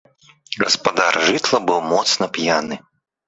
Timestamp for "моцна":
1.91-2.25